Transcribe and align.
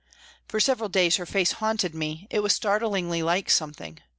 For 0.47 0.59
several 0.59 0.89
days 0.89 1.17
her 1.17 1.27
face 1.27 1.51
haunted 1.51 1.93
me, 1.93 2.25
it 2.31 2.39
was 2.39 2.55
startlingly 2.55 3.21
like 3.21 3.51
something. 3.51 3.99